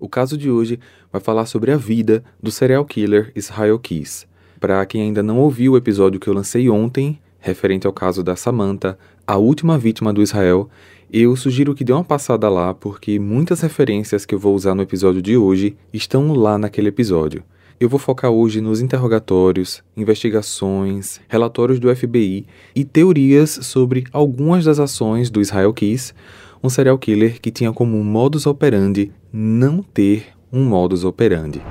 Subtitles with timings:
[0.00, 0.80] O caso de hoje
[1.12, 4.26] vai falar sobre a vida do serial killer Israel Keys.
[4.58, 8.34] Para quem ainda não ouviu o episódio que eu lancei ontem, referente ao caso da
[8.34, 10.70] Samantha, a última vítima do Israel,
[11.12, 14.80] eu sugiro que dê uma passada lá porque muitas referências que eu vou usar no
[14.80, 17.44] episódio de hoje estão lá naquele episódio.
[17.78, 24.78] Eu vou focar hoje nos interrogatórios, investigações, relatórios do FBI e teorias sobre algumas das
[24.78, 26.14] ações do Israel Keys,
[26.62, 31.62] um serial killer que tinha como modus operandi não ter um modus operandi.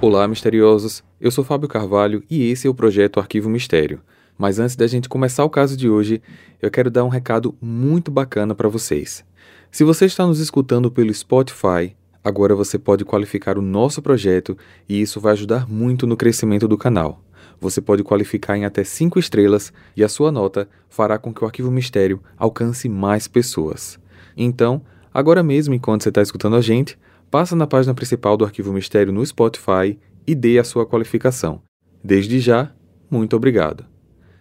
[0.00, 1.02] Olá, misteriosos!
[1.20, 4.00] Eu sou Fábio Carvalho e esse é o projeto Arquivo Mistério.
[4.38, 6.22] Mas antes da gente começar o caso de hoje,
[6.62, 9.24] eu quero dar um recado muito bacana para vocês.
[9.70, 14.56] Se você está nos escutando pelo Spotify, agora você pode qualificar o nosso projeto
[14.88, 17.22] e isso vai ajudar muito no crescimento do canal.
[17.60, 21.46] Você pode qualificar em até 5 estrelas e a sua nota fará com que o
[21.46, 23.98] Arquivo Mistério alcance mais pessoas.
[24.38, 24.80] Então,
[25.12, 26.96] agora mesmo, enquanto você está escutando a gente,
[27.28, 31.60] passa na página principal do Arquivo Mistério no Spotify e dê a sua qualificação.
[32.02, 32.70] Desde já,
[33.10, 33.84] muito obrigado.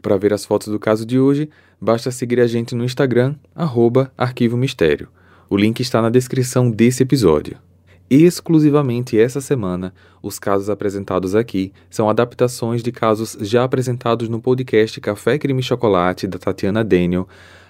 [0.02, 1.49] Para ver as fotos do caso de hoje,
[1.81, 5.09] basta seguir a gente no Instagram, arroba Arquivo Mistério.
[5.49, 7.58] O link está na descrição desse episódio.
[8.09, 15.02] Exclusivamente essa semana, os casos apresentados aqui são adaptações de casos já apresentados no podcast
[15.02, 17.27] Café Crime Chocolate da Tatiana Daniel.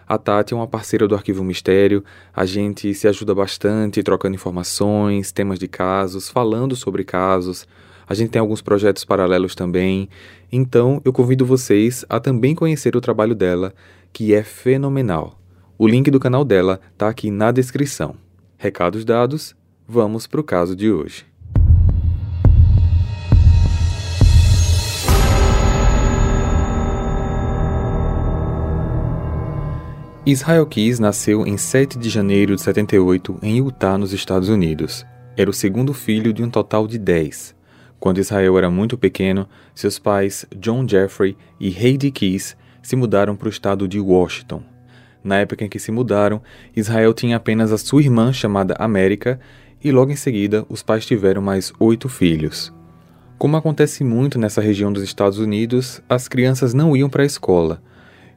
[0.07, 2.01] A Tati é uma parceira do Arquivo Mistério,
[2.33, 7.67] a gente se ajuda bastante trocando informações, temas de casos, falando sobre casos.
[8.07, 10.07] A gente tem alguns projetos paralelos também,
[10.49, 13.73] então eu convido vocês a também conhecer o trabalho dela,
[14.13, 15.37] que é fenomenal.
[15.77, 18.15] O link do canal dela está aqui na descrição.
[18.57, 19.53] Recados dados,
[19.85, 21.25] vamos para o caso de hoje.
[30.29, 35.05] Israel Keys nasceu em 7 de janeiro de 78 em Utah, nos Estados Unidos.
[35.37, 37.55] Era o segundo filho de um total de 10.
[37.97, 43.45] Quando Israel era muito pequeno, seus pais, John Jeffrey e Heidi Keys, se mudaram para
[43.45, 44.61] o estado de Washington.
[45.23, 46.41] Na época em que se mudaram,
[46.75, 49.39] Israel tinha apenas a sua irmã chamada América
[49.81, 52.73] e logo em seguida os pais tiveram mais oito filhos.
[53.37, 57.81] Como acontece muito nessa região dos Estados Unidos, as crianças não iam para a escola.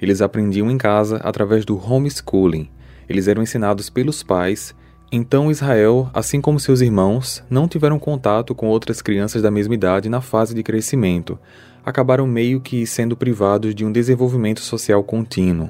[0.00, 2.68] Eles aprendiam em casa através do homeschooling.
[3.08, 4.74] Eles eram ensinados pelos pais
[5.12, 10.08] então Israel, assim como seus irmãos, não tiveram contato com outras crianças da mesma idade
[10.08, 11.36] na fase de crescimento.
[11.84, 15.68] Acabaram meio que sendo privados de um desenvolvimento social contínuo.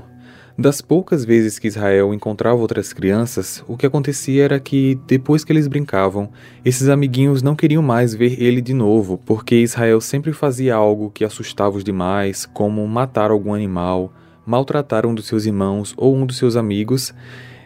[0.58, 5.50] Das poucas vezes que Israel encontrava outras crianças, o que acontecia era que, depois que
[5.50, 6.28] eles brincavam,
[6.62, 11.24] esses amiguinhos não queriam mais ver ele de novo, porque Israel sempre fazia algo que
[11.24, 14.12] assustava-os demais, como matar algum animal,
[14.46, 17.14] maltratar um dos seus irmãos ou um dos seus amigos,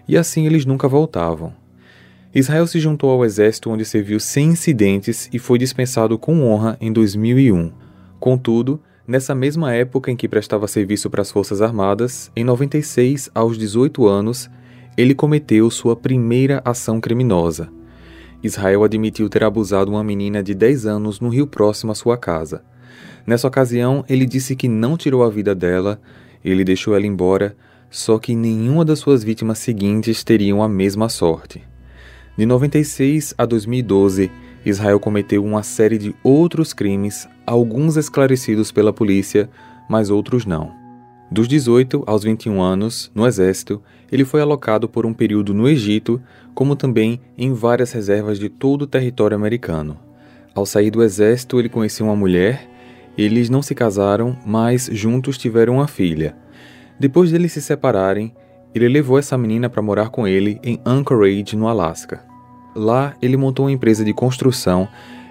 [0.07, 1.53] e assim eles nunca voltavam.
[2.35, 6.93] Israel se juntou ao exército onde serviu sem incidentes e foi dispensado com honra em
[6.93, 7.71] 2001.
[8.19, 13.56] Contudo, nessa mesma época em que prestava serviço para as Forças Armadas, em 96, aos
[13.56, 14.51] 18 anos,
[14.97, 17.69] ele cometeu sua primeira ação criminosa.
[18.43, 22.62] Israel admitiu ter abusado uma menina de 10 anos no rio próximo à sua casa.
[23.27, 26.01] Nessa ocasião, ele disse que não tirou a vida dela,
[26.44, 27.56] ele deixou ela embora,
[27.91, 31.62] só que nenhuma das suas vítimas seguintes teriam a mesma sorte.
[32.37, 34.31] De 96 a 2012,
[34.66, 39.49] Israel cometeu uma série de outros crimes, alguns esclarecidos pela polícia,
[39.88, 40.72] mas outros não.
[41.31, 46.21] Dos 18 aos 21 anos, no exército, ele foi alocado por um período no Egito,
[46.55, 49.99] como também em várias reservas de todo o território americano.
[50.55, 52.69] Ao sair do exército, ele conheceu uma mulher,
[53.16, 56.36] eles não se casaram, mas juntos tiveram uma filha.
[56.98, 58.34] Depois deles se separarem,
[58.75, 62.25] ele levou essa menina para morar com ele em Anchorage, no Alasca.
[62.75, 64.88] Lá, ele montou uma empresa de construção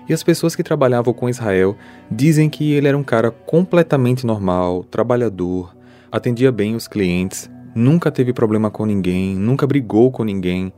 [0.08, 1.76] e as pessoas que trabalhavam com Israel
[2.10, 5.76] dizem que ele era um cara completamente normal, trabalhador,
[6.12, 10.72] atendia bem os clientes, nunca teve problema com ninguém, nunca brigou com ninguém,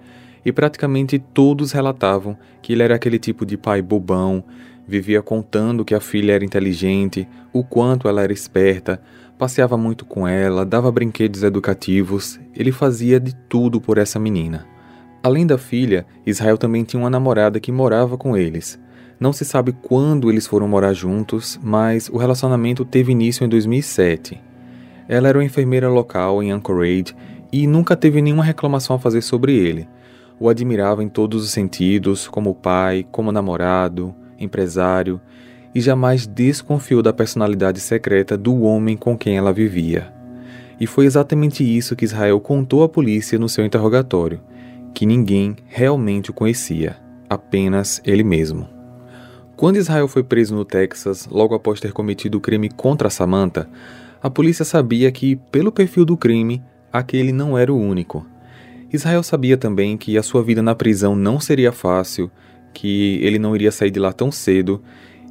[0.46, 4.44] e praticamente todos relatavam que ele era aquele tipo de pai bobão,
[4.88, 9.02] vivia contando que a filha era inteligente, o quanto ela era esperta,
[9.38, 14.66] passeava muito com ela, dava brinquedos educativos, ele fazia de tudo por essa menina.
[15.22, 18.80] Além da filha, Israel também tinha uma namorada que morava com eles.
[19.20, 24.40] Não se sabe quando eles foram morar juntos, mas o relacionamento teve início em 2007.
[25.08, 27.16] Ela era uma enfermeira local em Anchorage
[27.52, 29.88] e nunca teve nenhuma reclamação a fazer sobre ele.
[30.40, 35.20] O admirava em todos os sentidos, como pai, como namorado, empresário,
[35.74, 40.14] e jamais desconfiou da personalidade secreta do homem com quem ela vivia.
[40.80, 44.40] E foi exatamente isso que Israel contou à polícia no seu interrogatório,
[44.94, 46.98] que ninguém realmente o conhecia.
[47.30, 48.70] apenas ele mesmo.
[49.56, 53.68] Quando Israel foi preso no Texas, logo após ter cometido o crime contra Samantha,
[54.22, 56.62] a polícia sabia que, pelo perfil do crime,
[56.92, 58.26] aquele não era o único.
[58.92, 62.30] Israel sabia também que a sua vida na prisão não seria fácil,
[62.76, 64.84] que ele não iria sair de lá tão cedo,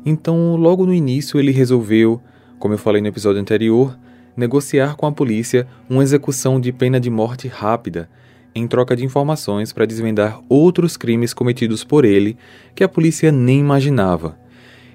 [0.04, 2.20] então, logo no início, ele resolveu,
[2.58, 3.96] como eu falei no episódio anterior,
[4.36, 8.08] negociar com a polícia uma execução de pena de morte rápida,
[8.54, 12.36] em troca de informações para desvendar outros crimes cometidos por ele
[12.74, 14.36] que a polícia nem imaginava.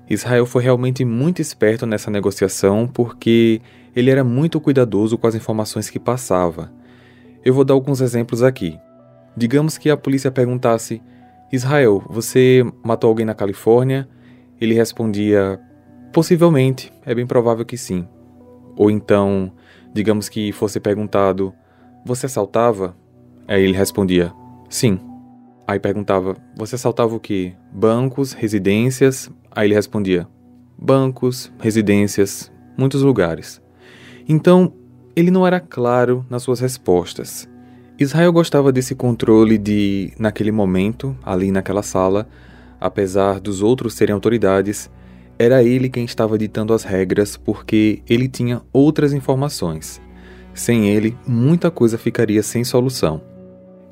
[0.10, 3.62] Israel foi realmente muito esperto nessa negociação porque
[3.96, 6.72] ele era muito cuidadoso com as informações que passava.
[7.44, 8.78] Eu vou dar alguns exemplos aqui.
[9.36, 11.02] Digamos que a polícia perguntasse:
[11.52, 14.08] Israel, você matou alguém na Califórnia?
[14.62, 15.60] Ele respondia:
[16.14, 18.08] Possivelmente, é bem provável que sim.
[18.76, 19.52] Ou então,
[19.94, 21.54] digamos que fosse perguntado:
[22.06, 22.96] Você assaltava?
[23.48, 24.32] Aí ele respondia:
[24.70, 25.00] Sim.
[25.68, 27.54] Aí perguntava: Você assaltava o quê?
[27.72, 29.32] Bancos, residências?
[29.52, 30.28] Aí ele respondia:
[30.78, 33.62] Bancos, residências, muitos lugares.
[34.28, 34.74] Então,
[35.16, 37.50] ele não era claro nas suas respostas.
[38.00, 42.26] Israel gostava desse controle de, naquele momento, ali naquela sala,
[42.80, 44.90] apesar dos outros serem autoridades,
[45.38, 50.02] era ele quem estava ditando as regras porque ele tinha outras informações.
[50.54, 53.22] Sem ele, muita coisa ficaria sem solução.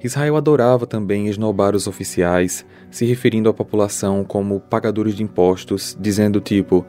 [0.01, 6.39] Israel adorava também esnobar os oficiais, se referindo à população como pagadores de impostos, dizendo
[6.39, 6.85] tipo: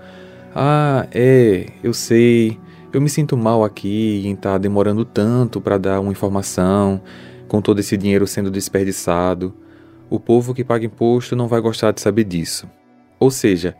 [0.54, 2.58] Ah, é, eu sei,
[2.92, 7.00] eu me sinto mal aqui em estar tá demorando tanto para dar uma informação,
[7.46, 9.54] com todo esse dinheiro sendo desperdiçado.
[10.10, 12.68] O povo que paga imposto não vai gostar de saber disso.
[13.20, 13.76] Ou seja,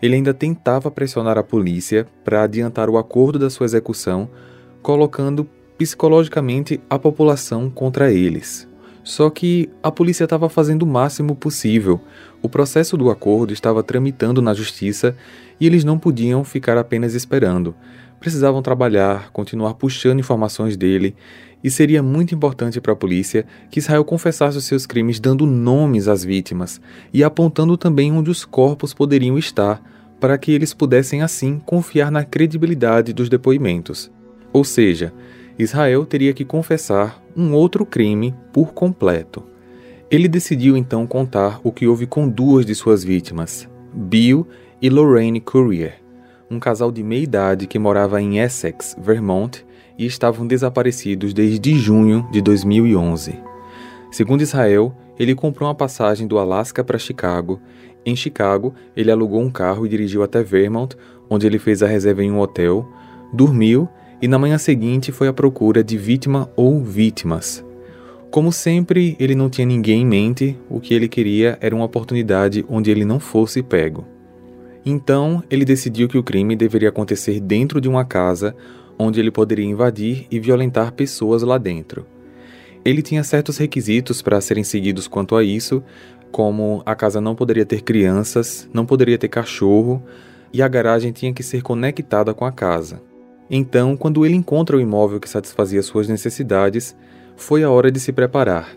[0.00, 4.30] ele ainda tentava pressionar a polícia para adiantar o acordo da sua execução,
[4.82, 8.68] colocando psicologicamente a população contra eles.
[9.02, 12.00] Só que a polícia estava fazendo o máximo possível.
[12.42, 15.16] O processo do acordo estava tramitando na justiça
[15.60, 17.74] e eles não podiam ficar apenas esperando.
[18.20, 21.14] Precisavam trabalhar, continuar puxando informações dele,
[21.62, 26.06] e seria muito importante para a polícia que Israel confessasse os seus crimes dando nomes
[26.06, 26.80] às vítimas
[27.12, 29.82] e apontando também onde os corpos poderiam estar,
[30.20, 34.10] para que eles pudessem assim confiar na credibilidade dos depoimentos.
[34.52, 35.12] Ou seja,
[35.58, 39.42] Israel teria que confessar um outro crime por completo.
[40.10, 44.46] Ele decidiu então contar o que houve com duas de suas vítimas, Bill
[44.80, 46.00] e Lorraine Courier,
[46.50, 49.64] um casal de meia idade que morava em Essex, Vermont,
[49.98, 53.38] e estavam desaparecidos desde junho de 2011.
[54.10, 57.60] Segundo Israel, ele comprou uma passagem do Alasca para Chicago.
[58.04, 60.96] Em Chicago, ele alugou um carro e dirigiu até Vermont,
[61.28, 62.86] onde ele fez a reserva em um hotel,
[63.32, 63.88] dormiu
[64.20, 67.64] e na manhã seguinte foi à procura de vítima ou vítimas.
[68.30, 72.64] Como sempre, ele não tinha ninguém em mente, o que ele queria era uma oportunidade
[72.68, 74.04] onde ele não fosse pego.
[74.88, 78.54] Então, ele decidiu que o crime deveria acontecer dentro de uma casa
[78.96, 82.06] onde ele poderia invadir e violentar pessoas lá dentro.
[82.84, 85.82] Ele tinha certos requisitos para serem seguidos quanto a isso,
[86.30, 90.00] como a casa não poderia ter crianças, não poderia ter cachorro
[90.52, 93.02] e a garagem tinha que ser conectada com a casa.
[93.50, 96.96] Então, quando ele encontra o imóvel que satisfazia suas necessidades,
[97.36, 98.70] foi a hora de se preparar.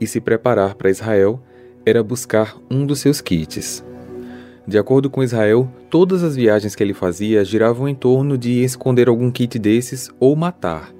[0.00, 1.42] E se preparar para Israel
[1.84, 3.89] era buscar um dos seus kits.
[4.70, 9.08] De acordo com Israel, todas as viagens que ele fazia giravam em torno de esconder
[9.08, 10.94] algum kit desses ou matar.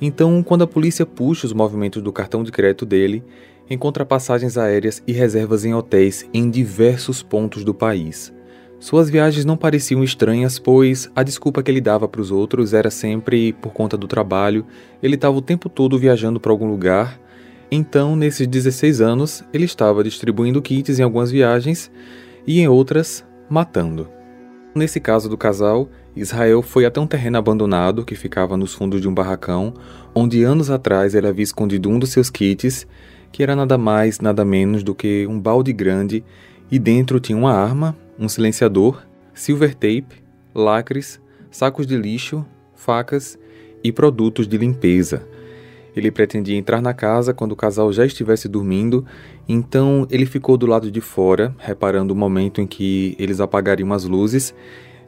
[0.00, 3.22] Então, quando a polícia puxa os movimentos do cartão de crédito dele,
[3.70, 8.34] encontra passagens aéreas e reservas em hotéis em diversos pontos do país.
[8.80, 12.90] Suas viagens não pareciam estranhas, pois a desculpa que ele dava para os outros era
[12.90, 14.66] sempre por conta do trabalho,
[15.00, 17.20] ele estava o tempo todo viajando para algum lugar.
[17.70, 21.88] Então, nesses 16 anos, ele estava distribuindo kits em algumas viagens
[22.46, 24.08] e em outras, matando.
[24.74, 29.08] Nesse caso do casal, Israel foi até um terreno abandonado que ficava nos fundos de
[29.08, 29.74] um barracão,
[30.14, 32.86] onde anos atrás ele havia escondido um dos seus kits,
[33.30, 36.24] que era nada mais, nada menos do que um balde grande,
[36.70, 39.02] e dentro tinha uma arma, um silenciador,
[39.34, 40.22] silver tape,
[40.54, 41.20] lacres,
[41.50, 42.44] sacos de lixo,
[42.74, 43.38] facas
[43.84, 45.26] e produtos de limpeza.
[45.94, 49.04] Ele pretendia entrar na casa quando o casal já estivesse dormindo,
[49.48, 54.04] então ele ficou do lado de fora, reparando o momento em que eles apagariam as
[54.04, 54.54] luzes,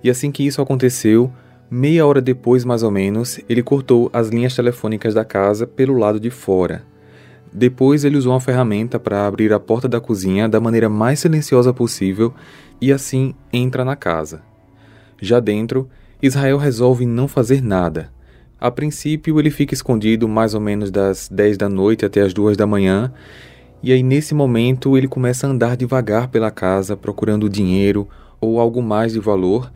[0.02, 1.32] e assim que isso aconteceu,
[1.70, 6.20] meia hora depois mais ou menos, ele cortou as linhas telefônicas da casa pelo lado
[6.20, 6.84] de fora.
[7.52, 11.72] Depois ele usou uma ferramenta para abrir a porta da cozinha da maneira mais silenciosa
[11.72, 12.34] possível
[12.80, 14.42] e assim entra na casa.
[15.20, 15.88] Já dentro,
[16.20, 18.12] Israel resolve não fazer nada.
[18.60, 22.56] A princípio, ele fica escondido mais ou menos das 10 da noite até as 2
[22.56, 23.12] da manhã,
[23.86, 28.08] E aí, nesse momento, ele começa a andar devagar pela casa, procurando dinheiro
[28.40, 29.70] ou algo mais de valor,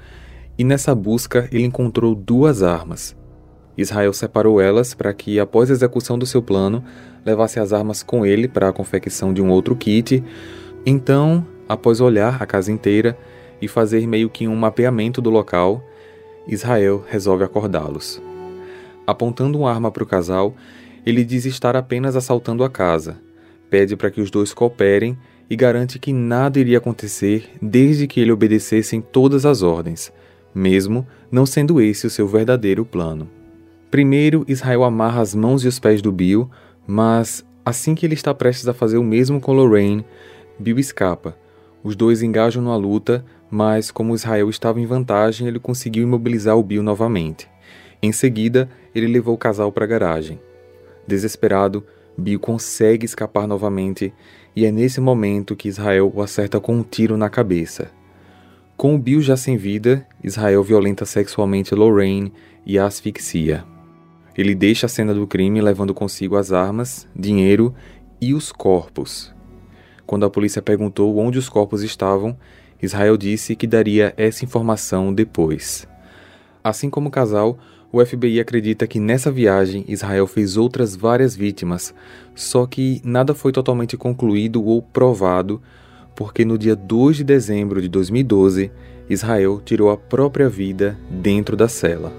[0.57, 3.15] e nessa busca ele encontrou duas armas.
[3.77, 6.83] Israel separou elas para que, após a execução do seu plano,
[7.23, 10.25] levasse as armas com ele para a confecção de um outro kit.
[10.87, 13.15] Então, após olhar a casa inteira
[13.61, 15.85] e fazer meio que um mapeamento do local,
[16.47, 18.23] Israel resolve acordá-los.
[19.09, 20.55] Apontando uma arma para o casal,
[21.07, 23.17] ele diz estar apenas assaltando a casa,
[23.71, 25.17] pede para que os dois cooperem
[25.49, 30.13] e garante que nada iria acontecer desde que ele obedecessem todas as ordens,
[30.55, 33.31] mesmo não sendo esse o seu verdadeiro plano.
[33.91, 36.51] Primeiro, Israel amarra as mãos e os pés do Bill,
[36.87, 40.05] mas assim que ele está prestes a fazer o mesmo com Lorraine,
[40.59, 41.35] Bill escapa.
[41.83, 46.63] Os dois engajam numa luta, mas como Israel estava em vantagem, ele conseguiu imobilizar o
[46.63, 47.49] Bill novamente.
[48.03, 50.41] Em seguida, ele levou o casal para a garagem.
[51.07, 51.85] Desesperado,
[52.17, 54.13] Bill consegue escapar novamente
[54.55, 57.91] e é nesse momento que Israel o acerta com um tiro na cabeça.
[58.77, 62.33] Com o Bill já sem vida, Israel violenta sexualmente Lorraine
[62.65, 63.65] e a asfixia.
[64.37, 67.75] Ele deixa a cena do crime levando consigo as armas, dinheiro
[68.21, 69.35] e os corpos.
[70.07, 72.37] Quando a polícia perguntou onde os corpos estavam,
[72.81, 75.89] Israel disse que daria essa informação depois.
[76.63, 77.59] Assim como o casal,
[77.91, 81.95] o FBI acredita que nessa viagem Israel fez outras várias vítimas,
[82.35, 85.63] só que nada foi totalmente concluído ou provado,
[86.15, 88.71] porque no dia 2 de dezembro de 2012,
[89.09, 92.13] Israel tirou a própria vida dentro da cela.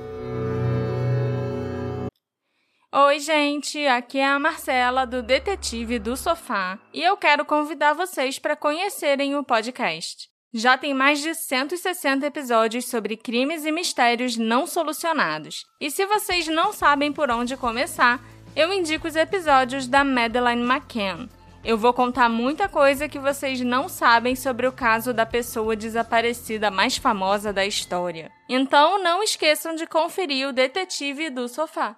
[2.91, 8.39] Oi, gente, aqui é a Marcela do Detetive do Sofá e eu quero convidar vocês
[8.39, 10.29] para conhecerem o podcast.
[10.51, 15.67] Já tem mais de 160 episódios sobre crimes e mistérios não solucionados.
[15.79, 18.19] E se vocês não sabem por onde começar,
[18.55, 21.29] eu indico os episódios da Madeleine McCann.
[21.63, 26.71] Eu vou contar muita coisa que vocês não sabem sobre o caso da pessoa desaparecida
[26.71, 28.31] mais famosa da história.
[28.49, 31.95] Então não esqueçam de conferir o Detetive do Sofá.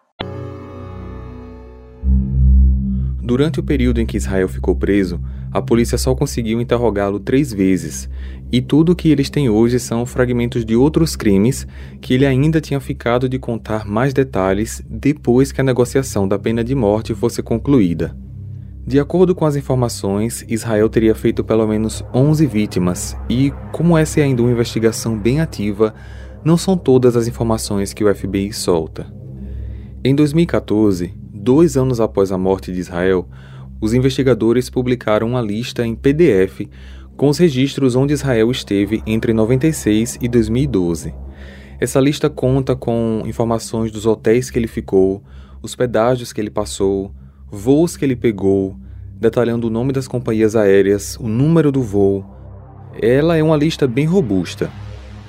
[3.24, 8.10] Durante o período em que Israel ficou preso, a polícia só conseguiu interrogá-lo três vezes,
[8.52, 11.68] e tudo o que eles têm hoje são fragmentos de outros crimes
[12.02, 16.64] que ele ainda tinha ficado de contar mais detalhes depois que a negociação da pena
[16.64, 18.16] de morte fosse concluída.
[18.88, 24.20] De acordo com as informações, Israel teria feito pelo menos 11 vítimas, e, como essa
[24.20, 25.94] é ainda uma investigação bem ativa,
[26.44, 29.06] não são todas as informações que o FBI solta.
[30.04, 33.28] Em 2014, dois anos após a morte de Israel,
[33.82, 36.68] os investigadores publicaram uma lista em PDF
[37.18, 41.14] com os registros onde Israel esteve entre 96 e 2012.
[41.80, 45.24] Essa lista conta com informações dos hotéis que ele ficou,
[45.64, 47.12] os pedágios que ele passou,
[47.50, 48.78] voos que ele pegou,
[49.20, 52.24] detalhando o nome das companhias aéreas, o número do voo.
[53.02, 54.70] Ela é uma lista bem robusta.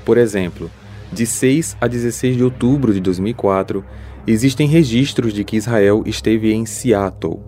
[0.04, 0.71] Por exemplo,
[1.11, 3.83] de 6 a 16 de outubro de 2004,
[4.26, 7.41] existem registros de que Israel esteve em Seattle,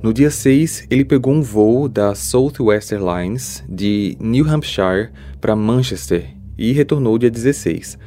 [0.00, 5.10] no dia 6, ele pegou um voo da Southwest Airlines de New Hampshire
[5.40, 7.98] para Manchester e retornou dia 16.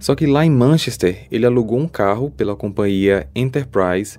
[0.00, 4.18] Só que lá em Manchester, ele alugou um carro pela companhia Enterprise.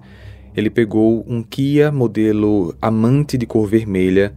[0.56, 4.34] Ele pegou um Kia modelo Amante de cor vermelha,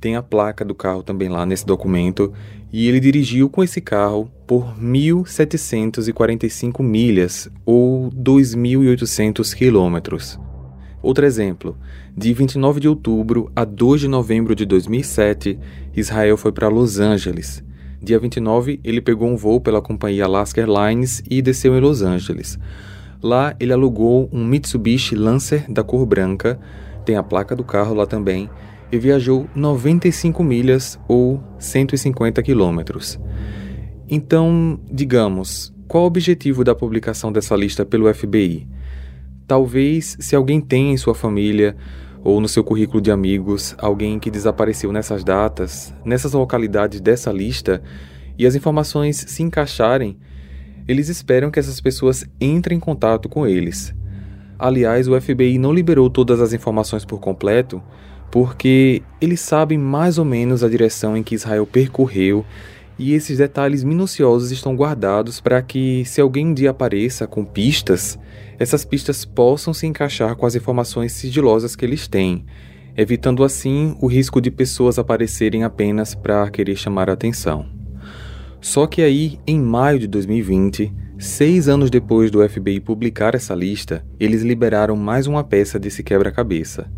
[0.00, 2.32] tem a placa do carro também lá nesse documento,
[2.72, 10.38] e ele dirigiu com esse carro por 1.745 milhas ou 2.800 quilômetros.
[11.02, 11.76] Outro exemplo,
[12.16, 15.58] de 29 de outubro a 2 de novembro de 2007,
[15.96, 17.64] Israel foi para Los Angeles.
[18.02, 22.58] Dia 29, ele pegou um voo pela companhia Alaska Airlines e desceu em Los Angeles.
[23.22, 26.58] Lá, ele alugou um Mitsubishi Lancer da cor branca,
[27.04, 28.48] tem a placa do carro lá também,
[28.90, 33.18] e viajou 95 milhas ou 150 quilômetros.
[34.08, 38.68] Então, digamos, qual o objetivo da publicação dessa lista pelo FBI?
[39.46, 41.76] Talvez, se alguém tem em sua família
[42.22, 47.82] ou no seu currículo de amigos alguém que desapareceu nessas datas, nessas localidades dessa lista,
[48.38, 50.18] e as informações se encaixarem,
[50.88, 53.94] eles esperam que essas pessoas entrem em contato com eles.
[54.58, 57.82] Aliás, o FBI não liberou todas as informações por completo,
[58.30, 62.44] porque eles sabem mais ou menos a direção em que Israel percorreu
[62.98, 68.18] e esses detalhes minuciosos estão guardados para que, se alguém um dia apareça com pistas,
[68.58, 72.44] essas pistas possam se encaixar com as informações sigilosas que eles têm,
[72.94, 77.64] evitando assim o risco de pessoas aparecerem apenas para querer chamar a atenção.
[78.60, 84.04] Só que aí, em maio de 2020, seis anos depois do FBI publicar essa lista,
[84.20, 86.90] eles liberaram mais uma peça desse quebra-cabeça.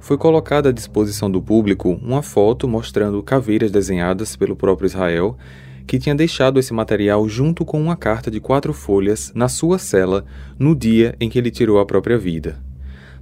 [0.00, 5.36] Foi colocada à disposição do público uma foto mostrando caveiras desenhadas pelo próprio Israel,
[5.86, 10.24] que tinha deixado esse material junto com uma carta de quatro folhas na sua cela
[10.58, 12.58] no dia em que ele tirou a própria vida.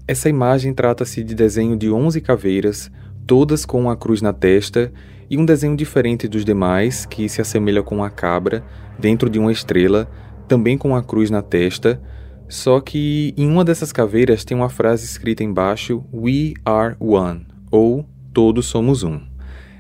[0.06, 2.90] Essa imagem trata-se de desenho de 11 caveiras,
[3.26, 4.92] todas com uma cruz na testa
[5.28, 8.64] e um desenho diferente dos demais, que se assemelha com uma cabra
[8.98, 10.08] dentro de uma estrela,
[10.46, 12.00] também com uma cruz na testa,
[12.48, 18.06] só que em uma dessas caveiras tem uma frase escrita embaixo: We are one, ou
[18.38, 19.20] Todos somos um.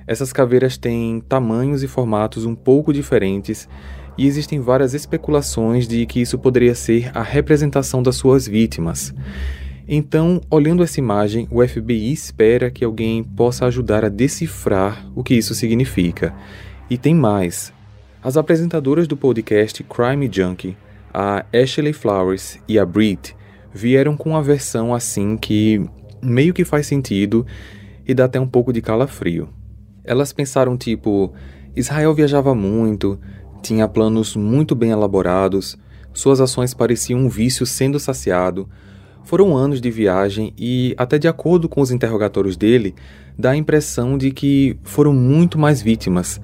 [0.04, 3.68] Essas caveiras têm tamanhos e formatos um pouco diferentes
[4.16, 9.14] e existem várias especulações de que isso poderia ser a representação das suas vítimas.
[9.86, 15.34] Então, olhando essa imagem, o FBI espera que alguém possa ajudar a decifrar o que
[15.34, 16.34] isso significa.
[16.90, 17.72] E tem mais.
[18.20, 20.76] As apresentadoras do podcast Crime Junkie
[21.20, 23.34] a Ashley Flowers e a Brit
[23.74, 25.84] vieram com uma versão assim que
[26.22, 27.44] meio que faz sentido
[28.06, 29.48] e dá até um pouco de calafrio.
[30.04, 31.32] Elas pensaram tipo,
[31.74, 33.18] Israel viajava muito,
[33.60, 35.76] tinha planos muito bem elaborados,
[36.12, 38.68] suas ações pareciam um vício sendo saciado.
[39.24, 42.94] Foram anos de viagem e, até de acordo com os interrogatórios dele,
[43.36, 46.40] dá a impressão de que foram muito mais vítimas.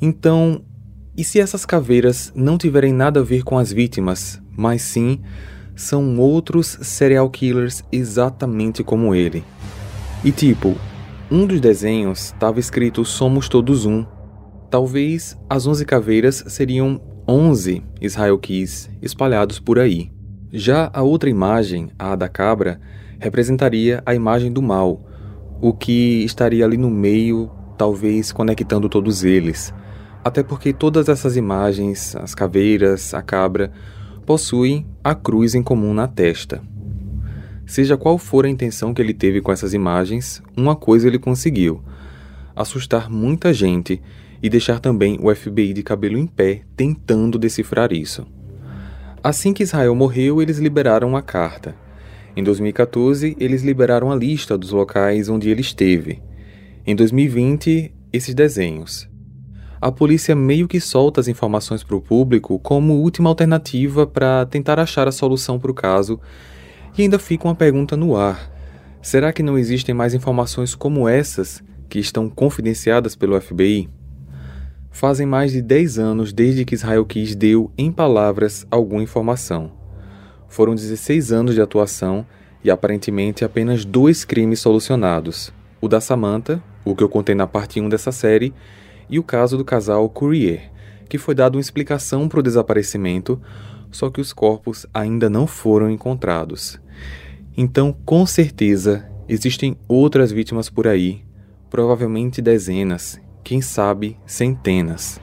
[0.00, 0.62] Então,
[1.16, 5.20] e se essas caveiras não tiverem nada a ver com as vítimas, mas sim
[5.74, 9.44] são outros serial killers exatamente como ele?
[10.24, 10.74] E tipo,
[11.30, 14.04] um dos desenhos estava escrito Somos Todos Um.
[14.70, 20.10] Talvez as 11 caveiras seriam 11 Israel Keys espalhados por aí.
[20.52, 22.80] Já a outra imagem, a da cabra,
[23.18, 25.04] representaria a imagem do mal,
[25.60, 29.74] o que estaria ali no meio, talvez conectando todos eles.
[30.26, 33.70] Até porque todas essas imagens, as caveiras, a cabra,
[34.26, 36.60] possuem a cruz em comum na testa.
[37.64, 41.80] Seja qual for a intenção que ele teve com essas imagens, uma coisa ele conseguiu:
[42.56, 44.02] assustar muita gente
[44.42, 48.26] e deixar também o FBI de cabelo em pé tentando decifrar isso.
[49.22, 51.76] Assim que Israel morreu, eles liberaram a carta.
[52.34, 56.20] Em 2014, eles liberaram a lista dos locais onde ele esteve.
[56.84, 59.08] Em 2020, esses desenhos
[59.86, 64.80] a polícia meio que solta as informações para o público como última alternativa para tentar
[64.80, 66.18] achar a solução para o caso,
[66.98, 68.50] e ainda fica uma pergunta no ar:
[69.00, 73.88] será que não existem mais informações como essas que estão confidenciadas pelo FBI?
[74.90, 79.70] Fazem mais de 10 anos desde que Israel Keys deu, em palavras, alguma informação.
[80.48, 82.26] Foram 16 anos de atuação
[82.64, 87.80] e aparentemente apenas dois crimes solucionados: o da Samantha, o que eu contei na parte
[87.80, 88.52] 1 dessa série,
[89.08, 90.70] e o caso do casal Courier,
[91.08, 93.40] que foi dado uma explicação para o desaparecimento,
[93.90, 96.80] só que os corpos ainda não foram encontrados.
[97.56, 101.24] Então, com certeza, existem outras vítimas por aí,
[101.70, 105.20] provavelmente dezenas, quem sabe centenas.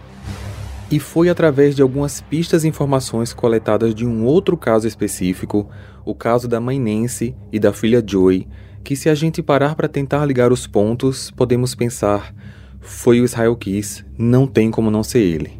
[0.90, 5.70] E foi através de algumas pistas e informações coletadas de um outro caso específico,
[6.06, 8.48] o caso da mãe Nancy e da filha Joy,
[8.84, 12.34] que se a gente parar para tentar ligar os pontos, podemos pensar
[12.84, 15.60] foi o Israel Kiss, não tem como não ser ele.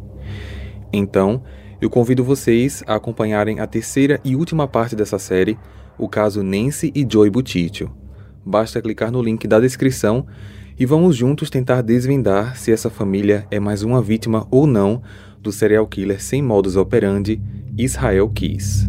[0.92, 1.42] Então,
[1.80, 5.58] eu convido vocês a acompanharem a terceira e última parte dessa série,
[5.98, 7.90] o caso Nancy e Joy Buttigieg.
[8.44, 10.26] Basta clicar no link da descrição
[10.78, 15.02] e vamos juntos tentar desvendar se essa família é mais uma vítima ou não
[15.40, 17.40] do serial killer sem modus operandi
[17.76, 18.88] Israel Keys.